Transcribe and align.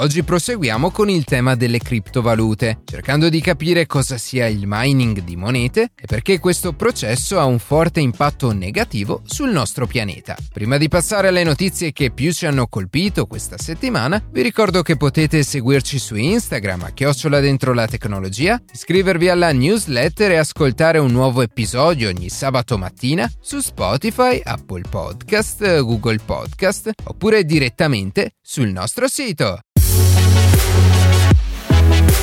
Oggi 0.00 0.22
proseguiamo 0.22 0.92
con 0.92 1.10
il 1.10 1.24
tema 1.24 1.56
delle 1.56 1.80
criptovalute, 1.80 2.82
cercando 2.84 3.28
di 3.28 3.40
capire 3.40 3.86
cosa 3.86 4.16
sia 4.16 4.46
il 4.46 4.62
mining 4.64 5.22
di 5.22 5.34
monete 5.34 5.90
e 6.00 6.06
perché 6.06 6.38
questo 6.38 6.72
processo 6.72 7.40
ha 7.40 7.44
un 7.44 7.58
forte 7.58 7.98
impatto 7.98 8.52
negativo 8.52 9.22
sul 9.24 9.50
nostro 9.50 9.88
pianeta. 9.88 10.36
Prima 10.52 10.76
di 10.76 10.86
passare 10.86 11.26
alle 11.26 11.42
notizie 11.42 11.90
che 11.90 12.12
più 12.12 12.32
ci 12.32 12.46
hanno 12.46 12.68
colpito 12.68 13.26
questa 13.26 13.58
settimana, 13.58 14.22
vi 14.30 14.42
ricordo 14.42 14.82
che 14.82 14.96
potete 14.96 15.42
seguirci 15.42 15.98
su 15.98 16.14
Instagram 16.14 16.84
a 16.84 16.90
chiocciola 16.90 17.40
dentro 17.40 17.74
la 17.74 17.88
tecnologia, 17.88 18.62
iscrivervi 18.72 19.28
alla 19.28 19.50
newsletter 19.50 20.30
e 20.30 20.36
ascoltare 20.36 20.98
un 20.98 21.10
nuovo 21.10 21.42
episodio 21.42 22.08
ogni 22.08 22.28
sabato 22.28 22.78
mattina 22.78 23.28
su 23.40 23.58
Spotify, 23.58 24.40
Apple 24.44 24.82
Podcast, 24.88 25.80
Google 25.80 26.20
Podcast 26.24 26.90
oppure 27.02 27.42
direttamente 27.42 28.34
sul 28.40 28.68
nostro 28.68 29.08
sito. 29.08 29.58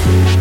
Thank 0.05 0.29
you. 0.29 0.34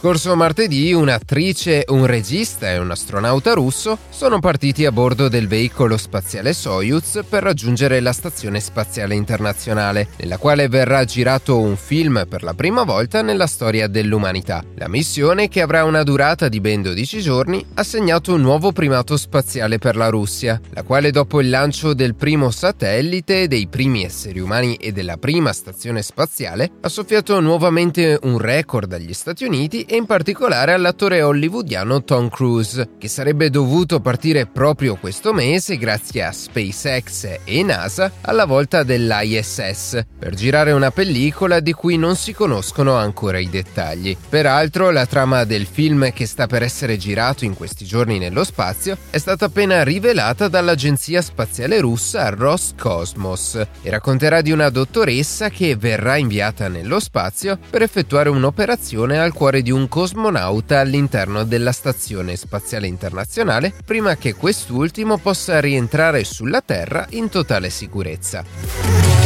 Scorso 0.00 0.34
martedì 0.34 0.94
un'attrice, 0.94 1.84
un 1.88 2.06
regista 2.06 2.70
e 2.70 2.78
un 2.78 2.90
astronauta 2.90 3.52
russo 3.52 3.98
sono 4.08 4.38
partiti 4.38 4.86
a 4.86 4.92
bordo 4.92 5.28
del 5.28 5.46
veicolo 5.46 5.98
spaziale 5.98 6.54
Soyuz 6.54 7.20
per 7.28 7.42
raggiungere 7.42 8.00
la 8.00 8.14
Stazione 8.14 8.60
Spaziale 8.60 9.14
Internazionale, 9.14 10.08
nella 10.16 10.38
quale 10.38 10.68
verrà 10.68 11.04
girato 11.04 11.60
un 11.60 11.76
film 11.76 12.24
per 12.26 12.42
la 12.42 12.54
prima 12.54 12.84
volta 12.84 13.20
nella 13.20 13.46
storia 13.46 13.88
dell'umanità. 13.88 14.64
La 14.76 14.88
missione, 14.88 15.48
che 15.48 15.60
avrà 15.60 15.84
una 15.84 16.02
durata 16.02 16.48
di 16.48 16.60
ben 16.60 16.80
12 16.80 17.20
giorni, 17.20 17.62
ha 17.74 17.82
segnato 17.82 18.32
un 18.32 18.40
nuovo 18.40 18.72
primato 18.72 19.18
spaziale 19.18 19.76
per 19.76 19.96
la 19.96 20.08
Russia, 20.08 20.58
la 20.70 20.82
quale 20.82 21.10
dopo 21.10 21.42
il 21.42 21.50
lancio 21.50 21.92
del 21.92 22.14
primo 22.14 22.50
satellite, 22.50 23.48
dei 23.48 23.68
primi 23.68 24.04
esseri 24.04 24.40
umani 24.40 24.76
e 24.76 24.92
della 24.92 25.18
prima 25.18 25.52
stazione 25.52 26.00
spaziale, 26.00 26.70
ha 26.80 26.88
soffiato 26.88 27.38
nuovamente 27.40 28.18
un 28.22 28.38
record 28.38 28.94
agli 28.94 29.12
Stati 29.12 29.44
Uniti 29.44 29.88
e 29.92 29.96
in 29.96 30.06
particolare 30.06 30.72
all'attore 30.72 31.20
hollywoodiano 31.20 32.04
Tom 32.04 32.28
Cruise, 32.28 32.90
che 32.96 33.08
sarebbe 33.08 33.50
dovuto 33.50 33.98
partire 33.98 34.46
proprio 34.46 34.94
questo 34.94 35.32
mese 35.32 35.76
grazie 35.78 36.22
a 36.22 36.30
SpaceX 36.30 37.38
e 37.42 37.62
NASA 37.64 38.12
alla 38.20 38.44
volta 38.44 38.84
dell'ISS 38.84 40.00
per 40.16 40.36
girare 40.36 40.70
una 40.70 40.92
pellicola 40.92 41.58
di 41.58 41.72
cui 41.72 41.96
non 41.96 42.14
si 42.14 42.32
conoscono 42.32 42.94
ancora 42.94 43.38
i 43.38 43.50
dettagli. 43.50 44.16
Peraltro 44.28 44.92
la 44.92 45.06
trama 45.06 45.42
del 45.42 45.66
film 45.66 46.12
che 46.12 46.26
sta 46.26 46.46
per 46.46 46.62
essere 46.62 46.96
girato 46.96 47.44
in 47.44 47.54
questi 47.54 47.84
giorni 47.84 48.20
nello 48.20 48.44
spazio 48.44 48.96
è 49.10 49.18
stata 49.18 49.46
appena 49.46 49.82
rivelata 49.82 50.46
dall'agenzia 50.46 51.20
spaziale 51.20 51.80
russa 51.80 52.28
Roscosmos 52.28 53.56
e 53.82 53.90
racconterà 53.90 54.40
di 54.40 54.52
una 54.52 54.68
dottoressa 54.68 55.48
che 55.48 55.74
verrà 55.74 56.16
inviata 56.16 56.68
nello 56.68 57.00
spazio 57.00 57.58
per 57.68 57.82
effettuare 57.82 58.28
un'operazione 58.28 59.18
al 59.18 59.32
cuore 59.32 59.62
di 59.62 59.72
un 59.72 59.78
un 59.80 59.88
cosmonauta 59.88 60.80
all'interno 60.80 61.44
della 61.44 61.72
Stazione 61.72 62.36
Spaziale 62.36 62.86
Internazionale 62.86 63.72
prima 63.84 64.16
che 64.16 64.34
quest'ultimo 64.34 65.16
possa 65.16 65.58
rientrare 65.58 66.22
sulla 66.24 66.60
Terra 66.60 67.06
in 67.10 67.30
totale 67.30 67.70
sicurezza. 67.70 69.19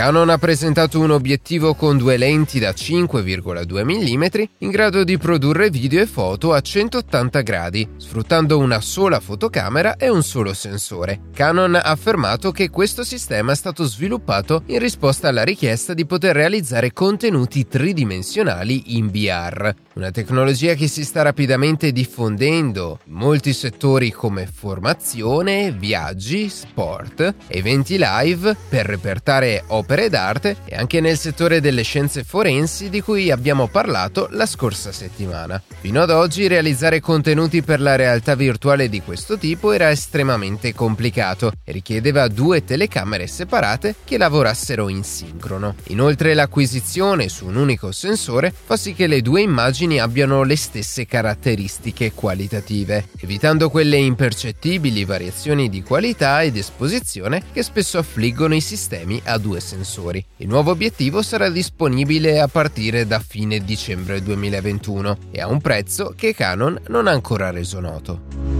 Canon 0.00 0.30
ha 0.30 0.38
presentato 0.38 0.98
un 0.98 1.10
obiettivo 1.10 1.74
con 1.74 1.98
due 1.98 2.16
lenti 2.16 2.58
da 2.58 2.70
5,2 2.70 3.84
mm 3.84 4.44
in 4.60 4.70
grado 4.70 5.04
di 5.04 5.18
produrre 5.18 5.68
video 5.68 6.00
e 6.00 6.06
foto 6.06 6.54
a 6.54 6.60
180 6.62 7.42
gradi, 7.42 7.86
sfruttando 7.98 8.56
una 8.56 8.80
sola 8.80 9.20
fotocamera 9.20 9.96
e 9.96 10.08
un 10.08 10.22
solo 10.22 10.54
sensore. 10.54 11.24
Canon 11.34 11.74
ha 11.74 11.82
affermato 11.82 12.50
che 12.50 12.70
questo 12.70 13.04
sistema 13.04 13.52
è 13.52 13.54
stato 13.54 13.84
sviluppato 13.84 14.62
in 14.68 14.78
risposta 14.78 15.28
alla 15.28 15.44
richiesta 15.44 15.92
di 15.92 16.06
poter 16.06 16.34
realizzare 16.34 16.94
contenuti 16.94 17.68
tridimensionali 17.68 18.96
in 18.96 19.10
VR, 19.10 19.74
una 20.00 20.10
tecnologia 20.10 20.72
che 20.72 20.88
si 20.88 21.04
sta 21.04 21.20
rapidamente 21.20 21.92
diffondendo 21.92 23.00
in 23.04 23.12
molti 23.12 23.52
settori 23.52 24.10
come 24.10 24.48
formazione, 24.50 25.72
viaggi, 25.72 26.48
sport, 26.48 27.34
eventi 27.48 27.98
live 28.00 28.56
per 28.70 28.86
repertare 28.86 29.62
opere 29.66 30.08
d'arte 30.08 30.56
e 30.64 30.74
anche 30.74 31.02
nel 31.02 31.18
settore 31.18 31.60
delle 31.60 31.82
scienze 31.82 32.24
forensi 32.24 32.88
di 32.88 33.02
cui 33.02 33.30
abbiamo 33.30 33.68
parlato 33.68 34.28
la 34.30 34.46
scorsa 34.46 34.90
settimana. 34.90 35.62
Fino 35.80 36.00
ad 36.00 36.08
oggi 36.08 36.46
realizzare 36.46 37.00
contenuti 37.00 37.60
per 37.60 37.82
la 37.82 37.96
realtà 37.96 38.34
virtuale 38.34 38.88
di 38.88 39.02
questo 39.02 39.36
tipo 39.36 39.70
era 39.72 39.90
estremamente 39.90 40.72
complicato 40.72 41.52
e 41.62 41.72
richiedeva 41.72 42.26
due 42.28 42.64
telecamere 42.64 43.26
separate 43.26 43.96
che 44.04 44.16
lavorassero 44.16 44.88
in 44.88 45.04
sincrono. 45.04 45.74
Inoltre 45.88 46.32
l'acquisizione 46.32 47.28
su 47.28 47.44
un 47.44 47.56
unico 47.56 47.92
sensore 47.92 48.50
fa 48.50 48.78
sì 48.78 48.94
che 48.94 49.06
le 49.06 49.20
due 49.20 49.42
immagini 49.42 49.88
abbiano 49.98 50.42
le 50.42 50.56
stesse 50.56 51.06
caratteristiche 51.06 52.12
qualitative, 52.12 53.08
evitando 53.18 53.70
quelle 53.70 53.96
impercettibili 53.96 55.04
variazioni 55.04 55.68
di 55.68 55.82
qualità 55.82 56.42
ed 56.42 56.56
esposizione 56.56 57.42
che 57.52 57.62
spesso 57.62 57.98
affliggono 57.98 58.54
i 58.54 58.60
sistemi 58.60 59.20
a 59.24 59.38
due 59.38 59.60
sensori. 59.60 60.24
Il 60.36 60.48
nuovo 60.48 60.70
obiettivo 60.70 61.22
sarà 61.22 61.48
disponibile 61.48 62.40
a 62.40 62.48
partire 62.48 63.06
da 63.06 63.18
fine 63.18 63.64
dicembre 63.64 64.22
2021 64.22 65.18
e 65.30 65.40
a 65.40 65.48
un 65.48 65.60
prezzo 65.60 66.12
che 66.16 66.34
Canon 66.34 66.78
non 66.88 67.06
ha 67.06 67.10
ancora 67.10 67.50
reso 67.50 67.80
noto 67.80 68.59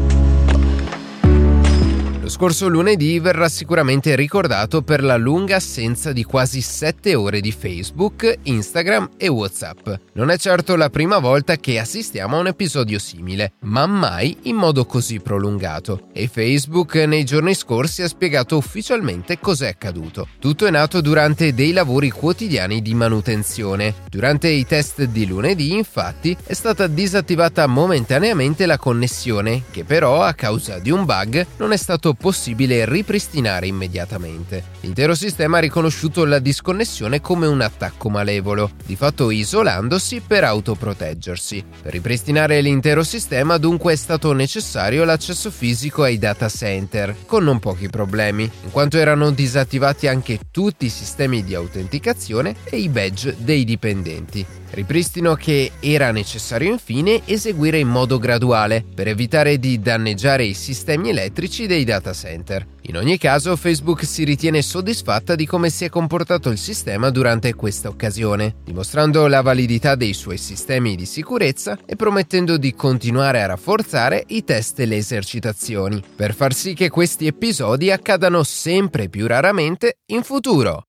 scorso 2.31 2.69
lunedì 2.69 3.19
verrà 3.19 3.49
sicuramente 3.49 4.15
ricordato 4.15 4.81
per 4.83 5.03
la 5.03 5.17
lunga 5.17 5.57
assenza 5.57 6.13
di 6.13 6.25
quasi 6.25 6.63
7 6.63 7.15
ore 7.15 7.41
di 7.41 7.53
Facebook, 7.53 8.39
Instagram 8.45 9.11
e 9.19 9.29
WhatsApp. 9.29 9.89
Non 10.15 10.31
è 10.31 10.39
certo 10.39 10.77
la 10.77 10.89
prima 10.89 11.19
volta 11.19 11.57
che 11.57 11.79
assistiamo 11.79 12.37
a 12.37 12.41
un 12.41 12.47
episodio 12.47 12.99
simile, 12.99 13.53
ma 13.63 13.87
mai 13.87 14.37
in 14.43 14.57
modo 14.57 14.87
così 14.87 15.19
prolungato. 15.21 16.09
E 16.13 16.29
Facebook 16.29 16.95
nei 16.95 17.25
giorni 17.25 17.53
scorsi 17.55 18.03
ha 18.03 18.09
spiegato 18.09 18.57
ufficialmente 18.57 19.41
cos'è 19.41 19.69
accaduto. 19.69 20.29
Tutto 20.39 20.67
è 20.67 20.71
nato 20.71 21.01
durante 21.01 21.53
dei 21.53 21.73
lavori 21.73 22.11
quotidiani 22.11 22.81
di 22.81 22.95
manutenzione. 22.95 23.95
Durante 24.09 24.49
i 24.49 24.65
test 24.65 25.03
di 25.05 25.27
lunedì, 25.27 25.73
infatti, 25.73 26.37
è 26.45 26.53
stata 26.53 26.87
disattivata 26.87 27.67
momentaneamente 27.67 28.67
la 28.67 28.79
connessione, 28.79 29.65
che 29.71 29.85
però 29.85 30.23
a 30.23 30.35
causa 30.35 30.79
di 30.79 30.91
un 30.91 31.05
bug 31.05 31.45
non 31.57 31.73
è 31.73 31.77
stato 31.77 32.15
possibile 32.21 32.85
ripristinare 32.85 33.67
immediatamente. 33.67 34.63
L'intero 34.81 35.15
sistema 35.15 35.57
ha 35.57 35.61
riconosciuto 35.61 36.25
la 36.25 36.39
disconnessione 36.39 37.21
come 37.21 37.47
un 37.47 37.63
attacco 37.63 38.11
malevolo, 38.11 38.71
di 38.85 38.95
fatto 38.95 39.31
isolandosi 39.31 40.21
per 40.27 40.45
autoproteggersi. 40.45 41.65
Per 41.83 41.93
ripristinare 41.93 42.61
l'intero 42.61 43.03
sistema 43.03 43.57
dunque 43.57 43.95
è 43.95 43.97
stato 43.97 44.33
necessario 44.33 45.05
l'accesso 45.05 45.51
fisico 45.51 46.03
ai 46.03 46.19
data 46.19 46.49
center, 46.49 47.17
con 47.25 47.43
non 47.43 47.59
pochi 47.59 47.89
problemi, 47.89 48.43
in 48.43 48.71
quanto 48.71 48.99
erano 48.99 49.31
disattivati 49.31 50.07
anche 50.07 50.39
tutti 50.51 50.87
i 50.87 50.91
sistemi 50.91 51.43
di 51.43 51.55
autenticazione 51.55 52.55
e 52.65 52.77
i 52.77 52.89
badge 52.89 53.35
dei 53.39 53.65
dipendenti. 53.65 54.60
Ripristino 54.73 55.35
che 55.35 55.73
era 55.81 56.13
necessario 56.13 56.71
infine 56.71 57.23
eseguire 57.25 57.79
in 57.79 57.89
modo 57.89 58.19
graduale 58.19 58.85
per 58.95 59.09
evitare 59.09 59.59
di 59.59 59.81
danneggiare 59.81 60.45
i 60.45 60.55
sistemi 60.55 61.09
elettrici 61.09 61.67
dei 61.67 61.85
data 61.85 62.13
center. 62.13 62.67
In 62.83 62.97
ogni 62.97 63.19
caso 63.19 63.57
Facebook 63.57 64.05
si 64.05 64.25
ritiene 64.25 64.63
soddisfatta 64.63 65.35
di 65.35 65.45
come 65.45 65.71
si 65.71 65.85
è 65.85 65.89
comportato 65.89 66.51
il 66.51 66.59
sistema 66.59 67.11
durante 67.11 67.55
questa 67.55 67.89
occasione, 67.89 68.57
dimostrando 68.65 69.27
la 69.27 69.43
validità 69.43 69.95
dei 69.97 70.13
suoi 70.13 70.39
sistemi 70.39 70.97
di 70.97 71.05
sicurezza 71.05 71.79
e 71.85 71.97
promettendo 71.97 72.57
di 72.57 72.75
continuare 72.75 73.43
a 73.43 73.47
rafforzare 73.47 74.25
i 74.29 74.45
test 74.45 74.81
e 74.81 74.87
le 74.87 74.97
esercitazioni, 74.97 76.03
per 76.17 76.35
far 76.35 76.55
sì 76.55 76.75
che 76.75 76.89
questi 76.89 77.27
episodi 77.27 77.91
accadano 77.91 78.43
sempre 78.45 79.09
più 79.09 79.27
raramente 79.27 79.99
in 80.13 80.23
futuro. 80.23 80.85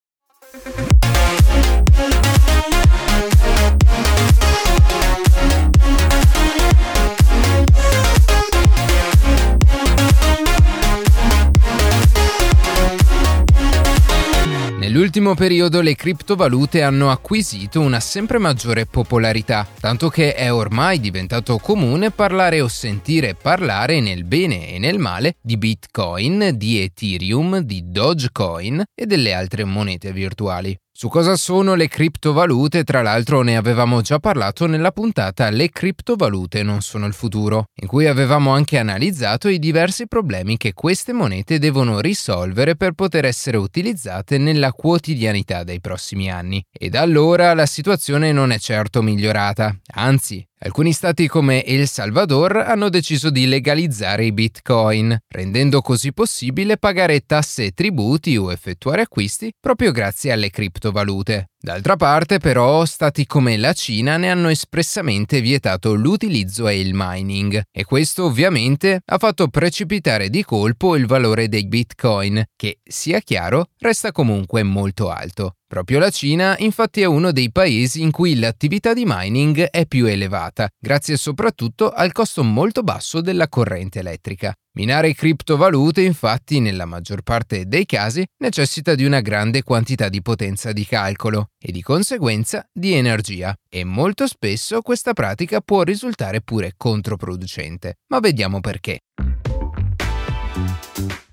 Nell'ultimo 15.14 15.36
periodo 15.46 15.82
le 15.82 15.94
criptovalute 15.94 16.84
hanno 16.84 17.12
acquisito 17.12 17.82
una 17.82 18.00
sempre 18.00 18.38
maggiore 18.38 18.86
popolarità, 18.86 19.68
tanto 19.78 20.08
che 20.08 20.34
è 20.34 20.54
ormai 20.54 21.02
diventato 21.02 21.58
comune 21.58 22.12
parlare 22.12 22.62
o 22.62 22.70
sentire 22.70 23.36
parlare 23.36 24.00
nel 24.00 24.24
bene 24.24 24.70
e 24.70 24.80
nel 24.80 25.00
male 25.00 25.36
di 25.42 25.58
Bitcoin, 25.58 26.52
di 26.56 26.80
Ethereum, 26.80 27.60
di 27.60 27.92
Dogecoin 27.92 28.82
e 28.96 29.06
delle 29.06 29.34
altre 29.34 29.66
monete 29.66 30.14
virtuali. 30.14 30.74
Su 31.02 31.08
cosa 31.08 31.36
sono 31.36 31.74
le 31.74 31.88
criptovalute, 31.88 32.84
tra 32.84 33.02
l'altro 33.02 33.42
ne 33.42 33.58
avevamo 33.58 34.02
già 34.02 34.20
parlato 34.20 34.68
nella 34.68 34.92
puntata 34.92 35.50
Le 35.50 35.72
criptovalute 35.72 36.62
non 36.62 36.82
sono 36.82 37.08
il 37.08 37.14
futuro, 37.14 37.66
in 37.82 37.88
cui 37.88 38.06
avevamo 38.06 38.52
anche 38.52 38.78
analizzato 38.78 39.48
i 39.48 39.58
diversi 39.58 40.06
problemi 40.06 40.58
che 40.58 40.74
queste 40.74 41.12
monete 41.12 41.58
devono 41.58 42.02
risolvere 42.02 42.76
per 42.76 42.92
poter 42.92 43.26
essere 43.26 43.58
utilizzate 43.58 44.38
nella 44.38 44.74
quotidianità 44.74 45.64
dei 45.64 45.82
prossimi 45.82 46.30
anni. 46.30 46.64
E 46.72 46.90
da 46.90 47.02
allora 47.02 47.56
la 47.56 47.66
situazione 47.66 48.32
non 48.32 48.52
è 48.52 48.60
certo 48.60 49.02
migliorata, 49.02 49.76
anzi 49.96 50.46
Alcuni 50.64 50.94
stati 50.94 51.28
come 51.28 51.64
El 51.66 51.88
Salvador 51.88 52.56
hanno 52.58 52.90
deciso 52.90 53.32
di 53.32 53.48
legalizzare 53.48 54.26
i 54.26 54.32
bitcoin, 54.32 55.18
rendendo 55.28 55.82
così 55.82 56.14
possibile 56.14 56.78
pagare 56.78 57.22
tasse 57.22 57.66
e 57.66 57.72
tributi 57.72 58.38
o 58.38 58.52
effettuare 58.52 59.02
acquisti 59.02 59.52
proprio 59.60 59.92
grazie 59.92 60.32
alle 60.32 60.52
criptovalute. 60.52 61.50
D'altra 61.60 61.96
parte, 61.96 62.38
però, 62.38 62.86
stati 62.86 63.26
come 63.26 63.58
la 63.58 63.74
Cina 63.74 64.18
ne 64.18 64.30
hanno 64.30 64.50
espressamente 64.50 65.42
vietato 65.42 65.96
l'utilizzo 65.96 66.68
e 66.68 66.80
il 66.80 66.92
mining, 66.94 67.64
e 67.72 67.84
questo 67.84 68.26
ovviamente 68.26 69.02
ha 69.04 69.18
fatto 69.18 69.48
precipitare 69.48 70.30
di 70.30 70.44
colpo 70.44 70.96
il 70.96 71.08
valore 71.08 71.50
dei 71.50 71.66
bitcoin, 71.66 72.44
che, 72.56 72.78
sia 72.84 73.20
chiaro, 73.22 73.70
resta 73.80 74.12
comunque 74.12 74.62
molto 74.62 75.10
alto. 75.10 75.56
Proprio 75.72 76.00
la 76.00 76.10
Cina 76.10 76.58
infatti 76.58 77.00
è 77.00 77.06
uno 77.06 77.32
dei 77.32 77.50
paesi 77.50 78.02
in 78.02 78.12
cui 78.12 78.38
l'attività 78.38 78.94
di 78.94 79.04
mining 79.06 79.62
è 79.62 79.86
più 79.86 80.06
elevata, 80.06 80.68
grazie 80.78 81.16
soprattutto 81.16 81.92
al 81.92 82.12
costo 82.12 82.44
molto 82.44 82.84
basso 82.84 83.22
della 83.22 83.48
corrente 83.48 84.00
elettrica. 84.00 84.54
Minare 84.74 85.14
criptovalute 85.14 86.02
infatti 86.02 86.60
nella 86.60 86.84
maggior 86.84 87.22
parte 87.22 87.68
dei 87.68 87.86
casi 87.86 88.22
necessita 88.40 88.96
di 88.96 89.06
una 89.06 89.22
grande 89.22 89.64
quantità 89.64 90.10
di 90.10 90.22
potenza 90.22 90.74
di 90.74 90.86
calcolo 90.86 91.52
e 91.58 91.72
di 91.72 91.82
conseguenza 91.82 92.68
di 92.70 92.92
energia 92.92 93.56
e 93.70 93.86
molto 93.86 94.28
spesso 94.28 94.82
questa 94.82 95.14
pratica 95.14 95.62
può 95.62 95.84
risultare 95.84 96.42
pure 96.42 96.74
controproducente. 96.76 98.00
Ma 98.08 98.20
vediamo 98.20 98.60
perché. 98.60 99.00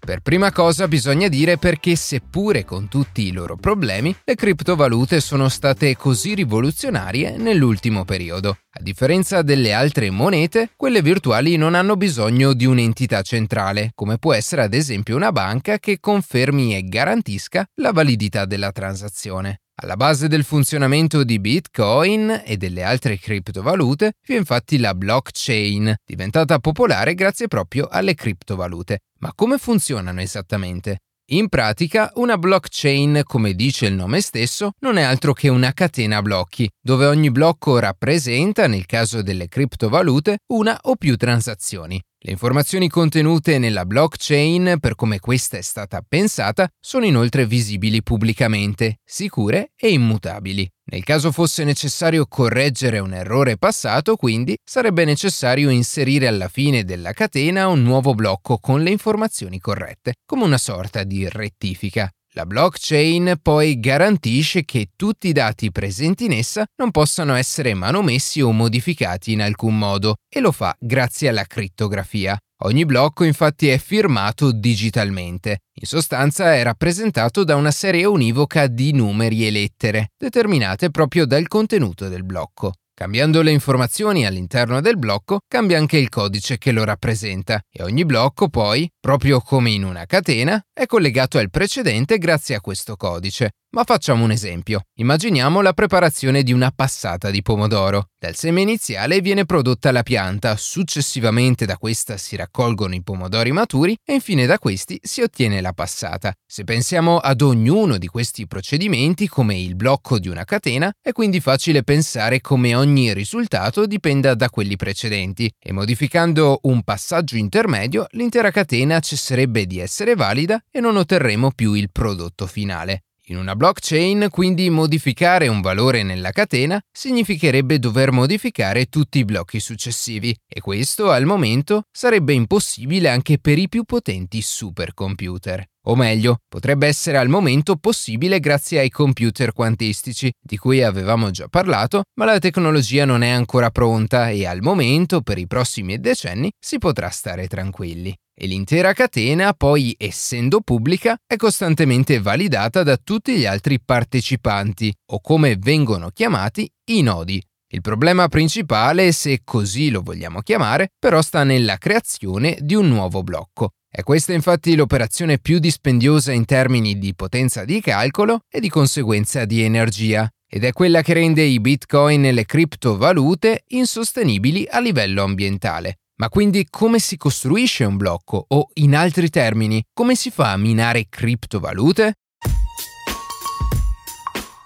Per 0.08 0.20
prima 0.20 0.50
cosa 0.52 0.88
bisogna 0.88 1.28
dire 1.28 1.58
perché 1.58 1.94
seppure 1.94 2.64
con 2.64 2.88
tutti 2.88 3.26
i 3.26 3.30
loro 3.30 3.56
problemi, 3.56 4.16
le 4.24 4.36
criptovalute 4.36 5.20
sono 5.20 5.50
state 5.50 5.98
così 5.98 6.32
rivoluzionarie 6.32 7.36
nell'ultimo 7.36 8.06
periodo. 8.06 8.56
A 8.70 8.80
differenza 8.80 9.42
delle 9.42 9.74
altre 9.74 10.08
monete, 10.08 10.70
quelle 10.76 11.02
virtuali 11.02 11.56
non 11.56 11.74
hanno 11.74 11.96
bisogno 11.96 12.54
di 12.54 12.64
un'entità 12.64 13.20
centrale, 13.20 13.90
come 13.94 14.16
può 14.16 14.32
essere 14.32 14.62
ad 14.62 14.72
esempio 14.72 15.14
una 15.14 15.30
banca 15.30 15.78
che 15.78 16.00
confermi 16.00 16.74
e 16.74 16.84
garantisca 16.84 17.68
la 17.74 17.92
validità 17.92 18.46
della 18.46 18.72
transazione. 18.72 19.60
Alla 19.80 19.94
base 19.94 20.26
del 20.26 20.42
funzionamento 20.42 21.22
di 21.22 21.38
Bitcoin 21.38 22.42
e 22.44 22.56
delle 22.56 22.82
altre 22.82 23.16
criptovalute 23.16 24.14
vi 24.26 24.34
è 24.34 24.36
infatti 24.36 24.76
la 24.76 24.92
blockchain, 24.92 25.94
diventata 26.04 26.58
popolare 26.58 27.14
grazie 27.14 27.46
proprio 27.46 27.86
alle 27.86 28.14
criptovalute. 28.14 29.02
Ma 29.20 29.32
come 29.36 29.56
funzionano 29.56 30.20
esattamente? 30.20 30.98
In 31.30 31.48
pratica, 31.48 32.10
una 32.14 32.36
blockchain, 32.38 33.20
come 33.22 33.54
dice 33.54 33.86
il 33.86 33.94
nome 33.94 34.20
stesso, 34.20 34.72
non 34.80 34.96
è 34.96 35.02
altro 35.02 35.32
che 35.32 35.48
una 35.48 35.72
catena 35.72 36.22
blocchi, 36.22 36.68
dove 36.80 37.06
ogni 37.06 37.30
blocco 37.30 37.78
rappresenta, 37.78 38.66
nel 38.66 38.84
caso 38.84 39.22
delle 39.22 39.46
criptovalute, 39.46 40.38
una 40.54 40.76
o 40.82 40.96
più 40.96 41.16
transazioni. 41.16 42.02
Le 42.20 42.32
informazioni 42.32 42.88
contenute 42.88 43.58
nella 43.58 43.84
blockchain, 43.84 44.78
per 44.80 44.96
come 44.96 45.20
questa 45.20 45.56
è 45.56 45.60
stata 45.60 46.02
pensata, 46.06 46.68
sono 46.80 47.04
inoltre 47.04 47.46
visibili 47.46 48.02
pubblicamente, 48.02 48.98
sicure 49.04 49.70
e 49.76 49.92
immutabili. 49.92 50.68
Nel 50.90 51.04
caso 51.04 51.30
fosse 51.30 51.62
necessario 51.62 52.26
correggere 52.26 52.98
un 52.98 53.12
errore 53.12 53.56
passato, 53.56 54.16
quindi, 54.16 54.56
sarebbe 54.64 55.04
necessario 55.04 55.70
inserire 55.70 56.26
alla 56.26 56.48
fine 56.48 56.82
della 56.82 57.12
catena 57.12 57.68
un 57.68 57.82
nuovo 57.82 58.14
blocco 58.14 58.58
con 58.58 58.82
le 58.82 58.90
informazioni 58.90 59.60
corrette, 59.60 60.14
come 60.26 60.42
una 60.42 60.58
sorta 60.58 61.04
di 61.04 61.28
rettifica. 61.28 62.10
La 62.38 62.46
blockchain 62.46 63.40
poi 63.42 63.80
garantisce 63.80 64.64
che 64.64 64.90
tutti 64.94 65.26
i 65.26 65.32
dati 65.32 65.72
presenti 65.72 66.26
in 66.26 66.30
essa 66.30 66.64
non 66.76 66.92
possano 66.92 67.34
essere 67.34 67.74
manomessi 67.74 68.40
o 68.40 68.52
modificati 68.52 69.32
in 69.32 69.42
alcun 69.42 69.76
modo 69.76 70.18
e 70.32 70.38
lo 70.38 70.52
fa 70.52 70.72
grazie 70.78 71.30
alla 71.30 71.42
crittografia. 71.46 72.38
Ogni 72.62 72.84
blocco 72.84 73.24
infatti 73.24 73.66
è 73.66 73.78
firmato 73.78 74.52
digitalmente. 74.52 75.62
In 75.80 75.88
sostanza 75.88 76.54
è 76.54 76.62
rappresentato 76.62 77.42
da 77.42 77.56
una 77.56 77.72
serie 77.72 78.04
univoca 78.04 78.68
di 78.68 78.92
numeri 78.92 79.44
e 79.44 79.50
lettere, 79.50 80.12
determinate 80.16 80.92
proprio 80.92 81.26
dal 81.26 81.48
contenuto 81.48 82.06
del 82.06 82.22
blocco. 82.22 82.74
Cambiando 82.98 83.42
le 83.42 83.52
informazioni 83.52 84.26
all'interno 84.26 84.80
del 84.80 84.98
blocco, 84.98 85.38
cambia 85.46 85.78
anche 85.78 85.98
il 85.98 86.08
codice 86.08 86.58
che 86.58 86.72
lo 86.72 86.82
rappresenta 86.82 87.60
e 87.70 87.84
ogni 87.84 88.04
blocco 88.04 88.48
poi, 88.48 88.90
proprio 88.98 89.40
come 89.40 89.70
in 89.70 89.84
una 89.84 90.04
catena, 90.04 90.60
è 90.72 90.84
collegato 90.86 91.38
al 91.38 91.48
precedente 91.48 92.18
grazie 92.18 92.56
a 92.56 92.60
questo 92.60 92.96
codice. 92.96 93.52
Ma 93.70 93.84
facciamo 93.84 94.24
un 94.24 94.30
esempio. 94.30 94.84
Immaginiamo 94.94 95.60
la 95.60 95.74
preparazione 95.74 96.42
di 96.42 96.54
una 96.54 96.72
passata 96.74 97.30
di 97.30 97.42
pomodoro. 97.42 98.08
Dal 98.18 98.34
seme 98.34 98.62
iniziale 98.62 99.20
viene 99.20 99.44
prodotta 99.44 99.92
la 99.92 100.02
pianta, 100.02 100.56
successivamente 100.56 101.66
da 101.66 101.76
questa 101.76 102.16
si 102.16 102.34
raccolgono 102.34 102.94
i 102.94 103.02
pomodori 103.02 103.52
maturi 103.52 103.94
e 104.02 104.14
infine 104.14 104.46
da 104.46 104.58
questi 104.58 104.98
si 105.02 105.20
ottiene 105.20 105.60
la 105.60 105.74
passata. 105.74 106.32
Se 106.46 106.64
pensiamo 106.64 107.18
ad 107.18 107.42
ognuno 107.42 107.98
di 107.98 108.06
questi 108.06 108.46
procedimenti 108.46 109.28
come 109.28 109.58
il 109.58 109.76
blocco 109.76 110.18
di 110.18 110.28
una 110.28 110.44
catena, 110.44 110.90
è 111.02 111.12
quindi 111.12 111.38
facile 111.38 111.84
pensare 111.84 112.40
come 112.40 112.74
ogni 112.74 113.12
risultato 113.12 113.84
dipenda 113.84 114.34
da 114.34 114.48
quelli 114.48 114.76
precedenti 114.76 115.52
e 115.58 115.72
modificando 115.72 116.60
un 116.62 116.82
passaggio 116.82 117.36
intermedio 117.36 118.06
l'intera 118.12 118.50
catena 118.50 118.98
cesserebbe 118.98 119.66
di 119.66 119.78
essere 119.78 120.14
valida 120.14 120.58
e 120.70 120.80
non 120.80 120.96
otterremo 120.96 121.50
più 121.54 121.74
il 121.74 121.90
prodotto 121.92 122.46
finale. 122.46 123.02
In 123.30 123.36
una 123.36 123.54
blockchain, 123.54 124.28
quindi, 124.30 124.70
modificare 124.70 125.48
un 125.48 125.60
valore 125.60 126.02
nella 126.02 126.30
catena 126.30 126.80
significherebbe 126.90 127.78
dover 127.78 128.10
modificare 128.10 128.86
tutti 128.86 129.18
i 129.18 129.26
blocchi 129.26 129.60
successivi 129.60 130.34
e 130.48 130.60
questo 130.62 131.10
al 131.10 131.26
momento 131.26 131.82
sarebbe 131.92 132.32
impossibile 132.32 133.10
anche 133.10 133.38
per 133.38 133.58
i 133.58 133.68
più 133.68 133.84
potenti 133.84 134.40
supercomputer. 134.40 135.62
O 135.88 135.94
meglio, 135.94 136.38
potrebbe 136.48 136.86
essere 136.86 137.18
al 137.18 137.28
momento 137.28 137.76
possibile 137.76 138.40
grazie 138.40 138.78
ai 138.78 138.88
computer 138.88 139.52
quantistici, 139.52 140.32
di 140.40 140.56
cui 140.56 140.82
avevamo 140.82 141.30
già 141.30 141.48
parlato, 141.48 142.04
ma 142.14 142.24
la 142.24 142.38
tecnologia 142.38 143.04
non 143.04 143.20
è 143.20 143.28
ancora 143.28 143.68
pronta 143.68 144.30
e 144.30 144.46
al 144.46 144.62
momento, 144.62 145.20
per 145.20 145.36
i 145.36 145.46
prossimi 145.46 146.00
decenni, 146.00 146.50
si 146.58 146.78
potrà 146.78 147.10
stare 147.10 147.46
tranquilli 147.46 148.16
e 148.40 148.46
l'intera 148.46 148.92
catena, 148.92 149.52
poi 149.52 149.96
essendo 149.98 150.60
pubblica, 150.60 151.18
è 151.26 151.34
costantemente 151.34 152.20
validata 152.20 152.84
da 152.84 152.96
tutti 152.96 153.36
gli 153.36 153.44
altri 153.44 153.80
partecipanti, 153.80 154.94
o 155.06 155.20
come 155.20 155.56
vengono 155.58 156.10
chiamati, 156.10 156.70
i 156.90 157.02
nodi. 157.02 157.42
Il 157.70 157.80
problema 157.80 158.28
principale, 158.28 159.10
se 159.10 159.40
così 159.42 159.90
lo 159.90 160.02
vogliamo 160.02 160.40
chiamare, 160.40 160.92
però 160.96 161.20
sta 161.20 161.42
nella 161.42 161.78
creazione 161.78 162.56
di 162.60 162.74
un 162.74 162.86
nuovo 162.86 163.24
blocco. 163.24 163.70
È 163.90 164.02
questa 164.02 164.32
infatti 164.32 164.76
l'operazione 164.76 165.38
più 165.38 165.58
dispendiosa 165.58 166.30
in 166.30 166.44
termini 166.44 166.96
di 166.96 167.14
potenza 167.16 167.64
di 167.64 167.80
calcolo 167.80 168.42
e 168.48 168.60
di 168.60 168.68
conseguenza 168.68 169.44
di 169.46 169.62
energia, 169.62 170.30
ed 170.48 170.62
è 170.62 170.72
quella 170.72 171.02
che 171.02 171.14
rende 171.14 171.42
i 171.42 171.58
bitcoin 171.58 172.24
e 172.24 172.32
le 172.32 172.46
criptovalute 172.46 173.64
insostenibili 173.68 174.66
a 174.70 174.78
livello 174.78 175.24
ambientale. 175.24 175.98
Ma 176.20 176.28
quindi 176.28 176.66
come 176.68 176.98
si 176.98 177.16
costruisce 177.16 177.84
un 177.84 177.96
blocco? 177.96 178.44
O 178.48 178.70
in 178.74 178.96
altri 178.96 179.30
termini, 179.30 179.80
come 179.92 180.16
si 180.16 180.32
fa 180.32 180.50
a 180.50 180.56
minare 180.56 181.06
criptovalute? 181.08 182.14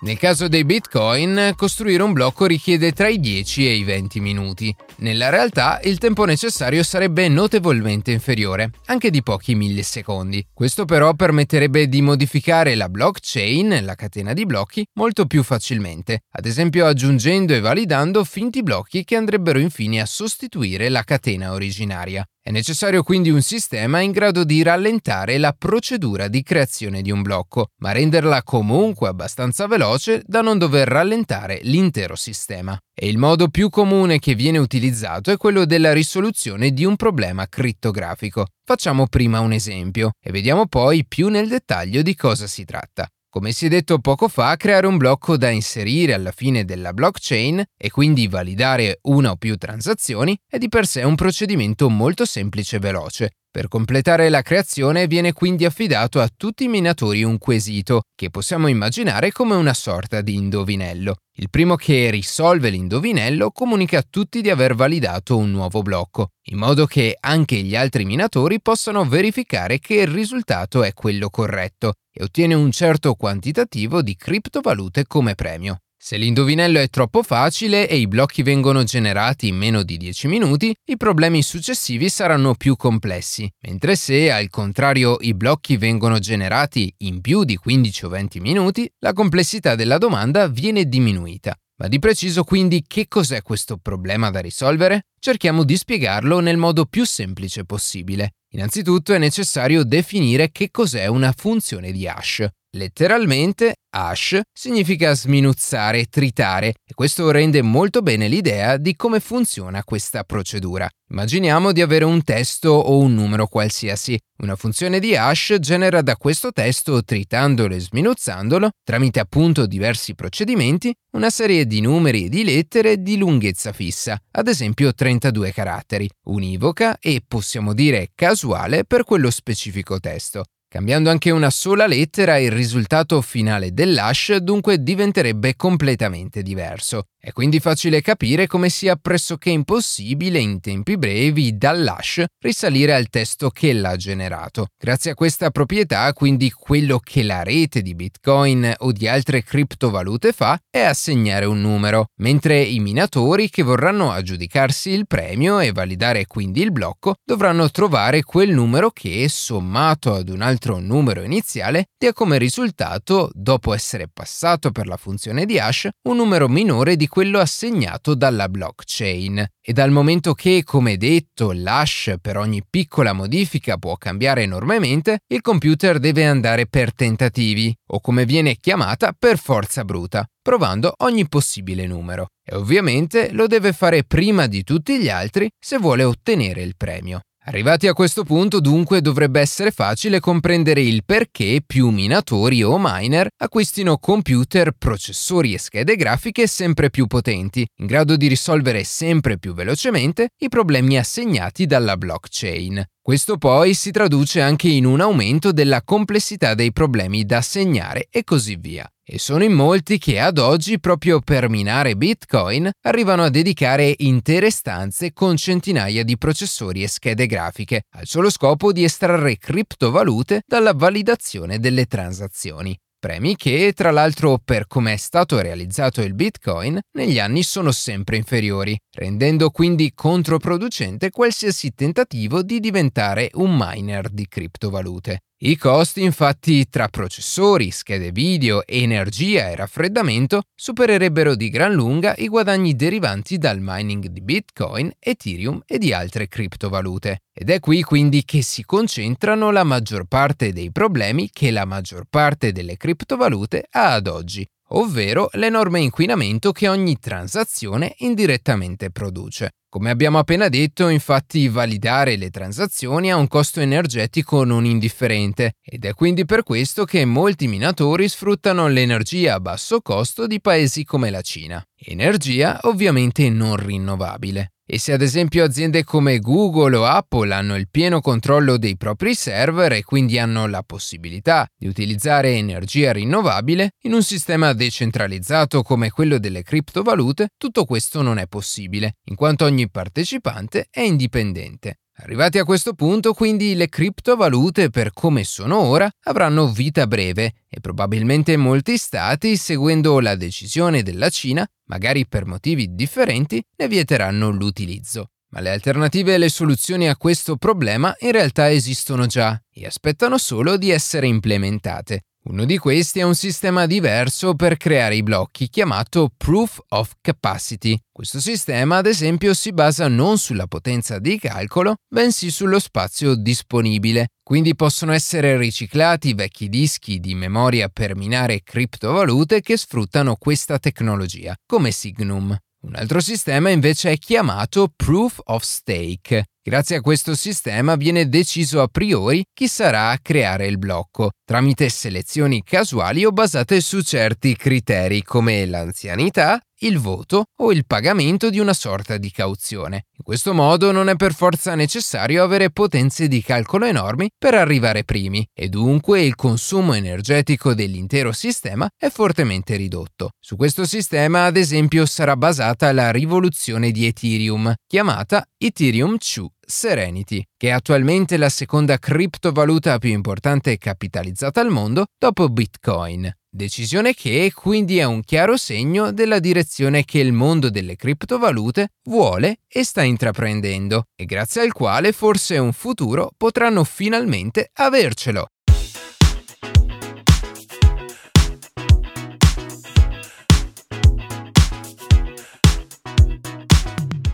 Nel 0.02 0.18
caso 0.18 0.48
dei 0.48 0.64
bitcoin, 0.64 1.52
costruire 1.54 2.02
un 2.02 2.12
blocco 2.12 2.46
richiede 2.46 2.90
tra 2.90 3.06
i 3.06 3.20
10 3.20 3.68
e 3.68 3.74
i 3.74 3.84
20 3.84 4.18
minuti. 4.18 4.74
Nella 4.96 5.28
realtà 5.28 5.78
il 5.84 5.98
tempo 5.98 6.24
necessario 6.24 6.82
sarebbe 6.82 7.28
notevolmente 7.28 8.10
inferiore, 8.10 8.72
anche 8.86 9.10
di 9.10 9.22
pochi 9.22 9.54
millisecondi. 9.54 10.44
Questo 10.52 10.86
però 10.86 11.14
permetterebbe 11.14 11.88
di 11.88 12.02
modificare 12.02 12.74
la 12.74 12.88
blockchain, 12.88 13.84
la 13.84 13.94
catena 13.94 14.32
di 14.32 14.44
blocchi, 14.44 14.84
molto 14.94 15.26
più 15.26 15.44
facilmente, 15.44 16.22
ad 16.32 16.46
esempio 16.46 16.86
aggiungendo 16.86 17.54
e 17.54 17.60
validando 17.60 18.24
finti 18.24 18.64
blocchi 18.64 19.04
che 19.04 19.14
andrebbero 19.14 19.60
infine 19.60 20.00
a 20.00 20.06
sostituire 20.06 20.88
la 20.88 21.04
catena 21.04 21.52
originaria. 21.52 22.26
È 22.44 22.50
necessario 22.50 23.04
quindi 23.04 23.30
un 23.30 23.40
sistema 23.40 24.00
in 24.00 24.10
grado 24.10 24.42
di 24.42 24.64
rallentare 24.64 25.38
la 25.38 25.54
procedura 25.56 26.26
di 26.26 26.42
creazione 26.42 27.00
di 27.00 27.12
un 27.12 27.22
blocco, 27.22 27.68
ma 27.76 27.92
renderla 27.92 28.42
comunque 28.42 29.06
abbastanza 29.06 29.68
veloce 29.68 30.24
da 30.26 30.40
non 30.40 30.58
dover 30.58 30.88
rallentare 30.88 31.60
l'intero 31.62 32.16
sistema. 32.16 32.76
E 32.92 33.06
il 33.06 33.16
modo 33.16 33.46
più 33.46 33.70
comune 33.70 34.18
che 34.18 34.34
viene 34.34 34.58
utilizzato 34.58 35.30
è 35.30 35.36
quello 35.36 35.64
della 35.64 35.92
risoluzione 35.92 36.72
di 36.72 36.84
un 36.84 36.96
problema 36.96 37.46
crittografico. 37.46 38.46
Facciamo 38.64 39.06
prima 39.06 39.38
un 39.38 39.52
esempio 39.52 40.10
e 40.20 40.32
vediamo 40.32 40.66
poi 40.66 41.06
più 41.06 41.28
nel 41.28 41.46
dettaglio 41.46 42.02
di 42.02 42.16
cosa 42.16 42.48
si 42.48 42.64
tratta. 42.64 43.08
Come 43.34 43.52
si 43.52 43.64
è 43.64 43.68
detto 43.70 43.98
poco 43.98 44.28
fa, 44.28 44.54
creare 44.56 44.86
un 44.86 44.98
blocco 44.98 45.38
da 45.38 45.48
inserire 45.48 46.12
alla 46.12 46.32
fine 46.32 46.66
della 46.66 46.92
blockchain 46.92 47.64
e 47.78 47.90
quindi 47.90 48.28
validare 48.28 48.98
una 49.04 49.30
o 49.30 49.36
più 49.36 49.56
transazioni 49.56 50.38
è 50.46 50.58
di 50.58 50.68
per 50.68 50.86
sé 50.86 51.02
un 51.02 51.14
procedimento 51.14 51.88
molto 51.88 52.26
semplice 52.26 52.76
e 52.76 52.78
veloce. 52.80 53.30
Per 53.52 53.68
completare 53.68 54.30
la 54.30 54.40
creazione 54.40 55.06
viene 55.06 55.34
quindi 55.34 55.66
affidato 55.66 56.22
a 56.22 56.30
tutti 56.34 56.64
i 56.64 56.68
minatori 56.68 57.22
un 57.22 57.36
quesito, 57.36 58.04
che 58.14 58.30
possiamo 58.30 58.66
immaginare 58.66 59.30
come 59.30 59.54
una 59.54 59.74
sorta 59.74 60.22
di 60.22 60.36
indovinello. 60.36 61.16
Il 61.36 61.50
primo 61.50 61.76
che 61.76 62.08
risolve 62.08 62.70
l'indovinello 62.70 63.50
comunica 63.50 63.98
a 63.98 64.06
tutti 64.08 64.40
di 64.40 64.48
aver 64.48 64.74
validato 64.74 65.36
un 65.36 65.50
nuovo 65.50 65.82
blocco, 65.82 66.28
in 66.44 66.56
modo 66.56 66.86
che 66.86 67.14
anche 67.20 67.56
gli 67.56 67.76
altri 67.76 68.06
minatori 68.06 68.58
possano 68.62 69.04
verificare 69.04 69.78
che 69.80 69.96
il 69.96 70.06
risultato 70.06 70.82
è 70.82 70.94
quello 70.94 71.28
corretto 71.28 71.92
e 72.10 72.24
ottiene 72.24 72.54
un 72.54 72.70
certo 72.70 73.12
quantitativo 73.16 74.00
di 74.00 74.16
criptovalute 74.16 75.06
come 75.06 75.34
premio. 75.34 75.80
Se 76.04 76.16
l'indovinello 76.16 76.80
è 76.80 76.88
troppo 76.88 77.22
facile 77.22 77.88
e 77.88 77.96
i 77.96 78.08
blocchi 78.08 78.42
vengono 78.42 78.82
generati 78.82 79.46
in 79.46 79.54
meno 79.54 79.84
di 79.84 79.96
10 79.96 80.26
minuti, 80.26 80.74
i 80.86 80.96
problemi 80.96 81.44
successivi 81.44 82.08
saranno 82.08 82.56
più 82.56 82.74
complessi, 82.74 83.48
mentre 83.60 83.94
se 83.94 84.32
al 84.32 84.50
contrario 84.50 85.18
i 85.20 85.32
blocchi 85.32 85.76
vengono 85.76 86.18
generati 86.18 86.92
in 86.98 87.20
più 87.20 87.44
di 87.44 87.54
15 87.54 88.04
o 88.06 88.08
20 88.08 88.40
minuti, 88.40 88.90
la 88.98 89.12
complessità 89.12 89.76
della 89.76 89.98
domanda 89.98 90.48
viene 90.48 90.88
diminuita. 90.88 91.54
Ma 91.76 91.86
di 91.86 92.00
preciso 92.00 92.42
quindi 92.42 92.82
che 92.84 93.06
cos'è 93.06 93.40
questo 93.42 93.76
problema 93.76 94.30
da 94.30 94.40
risolvere? 94.40 95.02
Cerchiamo 95.20 95.62
di 95.62 95.76
spiegarlo 95.76 96.40
nel 96.40 96.56
modo 96.56 96.84
più 96.84 97.06
semplice 97.06 97.64
possibile. 97.64 98.32
Innanzitutto 98.54 99.14
è 99.14 99.18
necessario 99.18 99.84
definire 99.84 100.50
che 100.50 100.72
cos'è 100.72 101.06
una 101.06 101.32
funzione 101.32 101.92
di 101.92 102.08
hash. 102.08 102.44
Letteralmente, 102.74 103.74
hash 103.90 104.40
significa 104.50 105.14
sminuzzare, 105.14 106.06
tritare 106.06 106.68
e 106.68 106.94
questo 106.94 107.30
rende 107.30 107.60
molto 107.60 108.00
bene 108.00 108.28
l'idea 108.28 108.78
di 108.78 108.96
come 108.96 109.20
funziona 109.20 109.84
questa 109.84 110.24
procedura. 110.24 110.88
Immaginiamo 111.10 111.72
di 111.72 111.82
avere 111.82 112.06
un 112.06 112.22
testo 112.24 112.70
o 112.70 112.96
un 112.96 113.12
numero 113.12 113.46
qualsiasi. 113.46 114.18
Una 114.38 114.56
funzione 114.56 115.00
di 115.00 115.14
hash 115.14 115.56
genera 115.60 116.00
da 116.00 116.16
questo 116.16 116.50
testo, 116.50 117.04
tritandolo 117.04 117.74
e 117.74 117.80
sminuzzandolo, 117.80 118.70
tramite 118.82 119.20
appunto 119.20 119.66
diversi 119.66 120.14
procedimenti, 120.14 120.94
una 121.10 121.28
serie 121.28 121.66
di 121.66 121.82
numeri 121.82 122.24
e 122.24 122.28
di 122.30 122.42
lettere 122.42 123.02
di 123.02 123.18
lunghezza 123.18 123.74
fissa, 123.74 124.18
ad 124.30 124.48
esempio 124.48 124.94
32 124.94 125.52
caratteri, 125.52 126.08
univoca 126.28 126.96
e 126.98 127.22
possiamo 127.28 127.74
dire 127.74 128.12
casuale 128.14 128.86
per 128.86 129.04
quello 129.04 129.30
specifico 129.30 130.00
testo. 130.00 130.44
Cambiando 130.72 131.10
anche 131.10 131.30
una 131.30 131.50
sola 131.50 131.86
lettera, 131.86 132.38
il 132.38 132.50
risultato 132.50 133.20
finale 133.20 133.74
dell'hash 133.74 134.36
dunque 134.36 134.82
diventerebbe 134.82 135.54
completamente 135.54 136.40
diverso. 136.40 137.08
È 137.18 137.30
quindi 137.30 137.60
facile 137.60 138.00
capire 138.00 138.46
come 138.46 138.68
sia 138.70 138.96
pressoché 138.96 139.50
impossibile 139.50 140.40
in 140.40 140.60
tempi 140.60 140.96
brevi 140.96 141.56
dall'hash 141.56 142.24
risalire 142.40 142.94
al 142.94 143.10
testo 143.10 143.50
che 143.50 143.74
l'ha 143.74 143.94
generato. 143.96 144.68
Grazie 144.76 145.12
a 145.12 145.14
questa 145.14 145.50
proprietà, 145.50 146.10
quindi 146.14 146.50
quello 146.50 146.98
che 146.98 147.22
la 147.22 147.42
rete 147.44 147.80
di 147.82 147.94
Bitcoin 147.94 148.74
o 148.78 148.90
di 148.90 149.06
altre 149.06 149.44
criptovalute 149.44 150.32
fa 150.32 150.58
è 150.68 150.80
assegnare 150.80 151.44
un 151.44 151.60
numero, 151.60 152.06
mentre 152.16 152.60
i 152.60 152.80
minatori 152.80 153.50
che 153.50 153.62
vorranno 153.62 154.10
aggiudicarsi 154.10 154.90
il 154.90 155.06
premio 155.06 155.60
e 155.60 155.70
validare 155.70 156.26
quindi 156.26 156.62
il 156.62 156.72
blocco 156.72 157.14
dovranno 157.22 157.70
trovare 157.70 158.24
quel 158.24 158.50
numero 158.50 158.90
che, 158.90 159.28
sommato 159.28 160.14
ad 160.14 160.28
un 160.28 160.40
altro 160.40 160.61
numero 160.70 161.22
iniziale, 161.22 161.86
dia 161.98 162.12
come 162.12 162.38
risultato, 162.38 163.30
dopo 163.32 163.74
essere 163.74 164.08
passato 164.12 164.70
per 164.70 164.86
la 164.86 164.96
funzione 164.96 165.44
di 165.44 165.58
hash, 165.58 165.88
un 166.08 166.16
numero 166.16 166.48
minore 166.48 166.96
di 166.96 167.06
quello 167.08 167.38
assegnato 167.38 168.14
dalla 168.14 168.48
blockchain. 168.48 169.46
E 169.64 169.72
dal 169.72 169.90
momento 169.90 170.34
che, 170.34 170.62
come 170.64 170.96
detto, 170.96 171.52
l'hash 171.52 172.14
per 172.20 172.36
ogni 172.36 172.62
piccola 172.68 173.12
modifica 173.12 173.76
può 173.76 173.96
cambiare 173.96 174.42
enormemente, 174.42 175.20
il 175.28 175.40
computer 175.40 175.98
deve 175.98 176.26
andare 176.26 176.66
per 176.66 176.94
tentativi, 176.94 177.74
o 177.90 178.00
come 178.00 178.24
viene 178.24 178.56
chiamata 178.56 179.14
per 179.16 179.38
forza 179.38 179.84
bruta, 179.84 180.26
provando 180.40 180.94
ogni 180.98 181.28
possibile 181.28 181.86
numero. 181.86 182.28
E 182.44 182.56
ovviamente 182.56 183.30
lo 183.32 183.46
deve 183.46 183.72
fare 183.72 184.02
prima 184.04 184.46
di 184.46 184.64
tutti 184.64 184.98
gli 184.98 185.08
altri 185.08 185.48
se 185.58 185.78
vuole 185.78 186.02
ottenere 186.02 186.62
il 186.62 186.74
premio. 186.76 187.20
Arrivati 187.44 187.88
a 187.88 187.92
questo 187.92 188.22
punto 188.22 188.60
dunque 188.60 189.00
dovrebbe 189.00 189.40
essere 189.40 189.72
facile 189.72 190.20
comprendere 190.20 190.80
il 190.80 191.04
perché 191.04 191.60
più 191.66 191.88
minatori 191.88 192.62
o 192.62 192.78
miner 192.78 193.26
acquistino 193.36 193.98
computer, 193.98 194.70
processori 194.78 195.52
e 195.52 195.58
schede 195.58 195.96
grafiche 195.96 196.46
sempre 196.46 196.88
più 196.88 197.08
potenti, 197.08 197.66
in 197.80 197.86
grado 197.86 198.16
di 198.16 198.28
risolvere 198.28 198.84
sempre 198.84 199.38
più 199.38 199.54
velocemente 199.54 200.28
i 200.38 200.48
problemi 200.48 200.96
assegnati 200.96 201.66
dalla 201.66 201.96
blockchain. 201.96 202.86
Questo 203.04 203.36
poi 203.36 203.74
si 203.74 203.90
traduce 203.90 204.40
anche 204.40 204.68
in 204.68 204.84
un 204.84 205.00
aumento 205.00 205.50
della 205.50 205.82
complessità 205.82 206.54
dei 206.54 206.70
problemi 206.70 207.24
da 207.24 207.40
segnare 207.40 208.06
e 208.08 208.22
così 208.22 208.54
via. 208.54 208.88
E 209.04 209.18
sono 209.18 209.42
in 209.42 209.54
molti 209.54 209.98
che 209.98 210.20
ad 210.20 210.38
oggi, 210.38 210.78
proprio 210.78 211.18
per 211.18 211.48
minare 211.48 211.96
Bitcoin, 211.96 212.70
arrivano 212.82 213.24
a 213.24 213.28
dedicare 213.28 213.92
intere 213.98 214.52
stanze 214.52 215.12
con 215.12 215.36
centinaia 215.36 216.04
di 216.04 216.16
processori 216.16 216.84
e 216.84 216.88
schede 216.88 217.26
grafiche, 217.26 217.86
al 217.96 218.06
solo 218.06 218.30
scopo 218.30 218.70
di 218.70 218.84
estrarre 218.84 219.36
criptovalute 219.36 220.42
dalla 220.46 220.72
validazione 220.72 221.58
delle 221.58 221.86
transazioni. 221.86 222.78
Premi 223.02 223.34
che, 223.34 223.72
tra 223.74 223.90
l'altro, 223.90 224.38
per 224.38 224.68
come 224.68 224.92
è 224.92 224.96
stato 224.96 225.40
realizzato 225.40 226.02
il 226.02 226.14
Bitcoin, 226.14 226.78
negli 226.92 227.18
anni 227.18 227.42
sono 227.42 227.72
sempre 227.72 228.16
inferiori, 228.16 228.78
rendendo 228.92 229.50
quindi 229.50 229.90
controproducente 229.92 231.10
qualsiasi 231.10 231.72
tentativo 231.74 232.44
di 232.44 232.60
diventare 232.60 233.30
un 233.32 233.56
miner 233.58 234.08
di 234.08 234.28
criptovalute. 234.28 235.22
I 235.44 235.56
costi 235.56 236.04
infatti 236.04 236.68
tra 236.68 236.86
processori, 236.86 237.72
schede 237.72 238.12
video, 238.12 238.64
energia 238.64 239.50
e 239.50 239.56
raffreddamento 239.56 240.42
supererebbero 240.54 241.34
di 241.34 241.48
gran 241.48 241.72
lunga 241.72 242.14
i 242.18 242.28
guadagni 242.28 242.76
derivanti 242.76 243.38
dal 243.38 243.58
mining 243.60 244.06
di 244.06 244.20
Bitcoin, 244.20 244.92
Ethereum 245.00 245.60
e 245.66 245.78
di 245.78 245.92
altre 245.92 246.28
criptovalute. 246.28 247.22
Ed 247.34 247.50
è 247.50 247.58
qui 247.58 247.82
quindi 247.82 248.24
che 248.24 248.40
si 248.40 248.62
concentrano 248.64 249.50
la 249.50 249.64
maggior 249.64 250.04
parte 250.04 250.52
dei 250.52 250.70
problemi 250.70 251.28
che 251.32 251.50
la 251.50 251.64
maggior 251.64 252.04
parte 252.08 252.52
delle 252.52 252.76
criptovalute 252.76 253.66
ha 253.68 253.94
ad 253.94 254.06
oggi, 254.06 254.46
ovvero 254.74 255.28
l'enorme 255.32 255.80
inquinamento 255.80 256.52
che 256.52 256.68
ogni 256.68 256.98
transazione 256.98 257.94
indirettamente 257.98 258.90
produce. 258.90 259.52
Come 259.68 259.88
abbiamo 259.88 260.18
appena 260.18 260.48
detto, 260.48 260.88
infatti, 260.88 261.48
validare 261.48 262.16
le 262.16 262.28
transazioni 262.28 263.10
ha 263.10 263.16
un 263.16 263.26
costo 263.26 263.60
energetico 263.60 264.44
non 264.44 264.66
indifferente 264.66 265.54
ed 265.62 265.86
è 265.86 265.94
quindi 265.94 266.26
per 266.26 266.42
questo 266.42 266.84
che 266.84 267.06
molti 267.06 267.46
minatori 267.46 268.06
sfruttano 268.06 268.68
l'energia 268.68 269.34
a 269.34 269.40
basso 269.40 269.80
costo 269.80 270.26
di 270.26 270.42
paesi 270.42 270.84
come 270.84 271.08
la 271.08 271.22
Cina. 271.22 271.64
Energia 271.74 272.58
ovviamente 272.64 273.30
non 273.30 273.56
rinnovabile. 273.56 274.52
E 274.72 274.78
se 274.78 274.94
ad 274.94 275.02
esempio 275.02 275.44
aziende 275.44 275.84
come 275.84 276.18
Google 276.18 276.76
o 276.76 276.86
Apple 276.86 277.34
hanno 277.34 277.56
il 277.56 277.68
pieno 277.70 278.00
controllo 278.00 278.56
dei 278.56 278.78
propri 278.78 279.14
server 279.14 279.72
e 279.72 279.84
quindi 279.84 280.18
hanno 280.18 280.46
la 280.46 280.62
possibilità 280.62 281.46
di 281.54 281.66
utilizzare 281.66 282.36
energia 282.36 282.90
rinnovabile, 282.90 283.72
in 283.82 283.92
un 283.92 284.02
sistema 284.02 284.54
decentralizzato 284.54 285.60
come 285.62 285.90
quello 285.90 286.16
delle 286.16 286.42
criptovalute 286.42 287.32
tutto 287.36 287.66
questo 287.66 288.00
non 288.00 288.16
è 288.16 288.26
possibile, 288.26 288.94
in 289.10 289.14
quanto 289.14 289.44
ogni 289.44 289.68
partecipante 289.68 290.68
è 290.70 290.80
indipendente. 290.80 291.81
Arrivati 291.96 292.38
a 292.38 292.44
questo 292.44 292.72
punto, 292.72 293.12
quindi, 293.12 293.54
le 293.54 293.68
criptovalute, 293.68 294.70
per 294.70 294.92
come 294.92 295.24
sono 295.24 295.58
ora, 295.58 295.90
avranno 296.04 296.50
vita 296.50 296.86
breve 296.86 297.34
e 297.48 297.60
probabilmente 297.60 298.36
molti 298.36 298.76
stati, 298.78 299.36
seguendo 299.36 300.00
la 300.00 300.16
decisione 300.16 300.82
della 300.82 301.10
Cina, 301.10 301.46
magari 301.66 302.06
per 302.06 302.24
motivi 302.24 302.74
differenti, 302.74 303.44
ne 303.56 303.68
vieteranno 303.68 304.30
l'utilizzo. 304.30 305.10
Ma 305.32 305.40
le 305.40 305.50
alternative 305.50 306.14
e 306.14 306.18
le 306.18 306.28
soluzioni 306.28 306.88
a 306.88 306.96
questo 306.96 307.36
problema 307.36 307.94
in 308.00 308.12
realtà 308.12 308.50
esistono 308.50 309.06
già 309.06 309.40
e 309.50 309.64
aspettano 309.64 310.18
solo 310.18 310.58
di 310.58 310.70
essere 310.70 311.06
implementate. 311.06 312.02
Uno 312.24 312.44
di 312.44 312.56
questi 312.56 313.00
è 313.00 313.02
un 313.02 313.16
sistema 313.16 313.66
diverso 313.66 314.34
per 314.34 314.56
creare 314.56 314.94
i 314.94 315.02
blocchi 315.02 315.48
chiamato 315.48 316.10
Proof 316.16 316.60
of 316.68 316.92
Capacity. 317.00 317.76
Questo 317.90 318.20
sistema, 318.20 318.76
ad 318.76 318.86
esempio, 318.86 319.34
si 319.34 319.52
basa 319.52 319.88
non 319.88 320.18
sulla 320.18 320.46
potenza 320.46 321.00
di 321.00 321.18
calcolo, 321.18 321.76
bensì 321.88 322.30
sullo 322.30 322.60
spazio 322.60 323.16
disponibile. 323.16 324.10
Quindi 324.22 324.54
possono 324.54 324.92
essere 324.92 325.36
riciclati 325.36 326.14
vecchi 326.14 326.48
dischi 326.48 327.00
di 327.00 327.16
memoria 327.16 327.68
per 327.68 327.96
minare 327.96 328.42
criptovalute 328.44 329.40
che 329.40 329.56
sfruttano 329.56 330.14
questa 330.14 330.58
tecnologia, 330.58 331.34
come 331.44 331.72
Signum. 331.72 332.38
Un 332.62 332.76
altro 332.76 333.00
sistema 333.00 333.50
invece 333.50 333.90
è 333.90 333.98
chiamato 333.98 334.72
Proof 334.74 335.18
of 335.24 335.42
Stake. 335.42 336.26
Grazie 336.40 336.76
a 336.76 336.80
questo 336.80 337.16
sistema 337.16 337.74
viene 337.74 338.08
deciso 338.08 338.62
a 338.62 338.68
priori 338.68 339.24
chi 339.32 339.48
sarà 339.48 339.90
a 339.90 339.98
creare 340.00 340.46
il 340.46 340.58
blocco, 340.58 341.10
tramite 341.24 341.68
selezioni 341.68 342.44
casuali 342.44 343.04
o 343.04 343.10
basate 343.10 343.60
su 343.60 343.80
certi 343.80 344.36
criteri 344.36 345.02
come 345.02 345.44
l'anzianità, 345.44 346.40
il 346.62 346.78
voto 346.78 347.26
o 347.40 347.52
il 347.52 347.66
pagamento 347.66 348.30
di 348.30 348.38
una 348.38 348.52
sorta 348.52 348.96
di 348.96 349.10
cauzione. 349.10 349.86
In 349.96 350.04
questo 350.04 350.34
modo 350.34 350.72
non 350.72 350.88
è 350.88 350.96
per 350.96 351.14
forza 351.14 351.54
necessario 351.54 352.22
avere 352.22 352.50
potenze 352.50 353.08
di 353.08 353.22
calcolo 353.22 353.66
enormi 353.66 354.10
per 354.16 354.34
arrivare 354.34 354.84
primi 354.84 355.26
e 355.32 355.48
dunque 355.48 356.02
il 356.02 356.14
consumo 356.14 356.74
energetico 356.74 357.54
dell'intero 357.54 358.12
sistema 358.12 358.68
è 358.76 358.88
fortemente 358.88 359.56
ridotto. 359.56 360.10
Su 360.20 360.36
questo 360.36 360.64
sistema 360.64 361.24
ad 361.24 361.36
esempio 361.36 361.86
sarà 361.86 362.16
basata 362.16 362.72
la 362.72 362.90
rivoluzione 362.90 363.70
di 363.70 363.86
Ethereum, 363.86 364.52
chiamata 364.66 365.24
Ethereum 365.38 365.96
2 365.96 366.28
Serenity, 366.44 367.22
che 367.36 367.48
è 367.48 367.52
attualmente 367.52 368.16
la 368.16 368.28
seconda 368.28 368.78
criptovaluta 368.78 369.78
più 369.78 369.90
importante 369.90 370.58
capitalizzata 370.58 371.40
al 371.40 371.48
mondo 371.48 371.86
dopo 371.98 372.28
Bitcoin. 372.28 373.10
Decisione 373.34 373.94
che 373.94 374.30
quindi 374.34 374.76
è 374.76 374.84
un 374.84 375.02
chiaro 375.02 375.38
segno 375.38 375.90
della 375.90 376.18
direzione 376.18 376.84
che 376.84 376.98
il 376.98 377.14
mondo 377.14 377.48
delle 377.48 377.76
criptovalute 377.76 378.74
vuole 378.84 379.38
e 379.48 379.64
sta 379.64 379.82
intraprendendo, 379.82 380.88
e 380.94 381.06
grazie 381.06 381.40
al 381.40 381.52
quale 381.52 381.92
forse 381.92 382.36
un 382.36 382.52
futuro 382.52 383.10
potranno 383.16 383.64
finalmente 383.64 384.50
avercelo. 384.52 385.28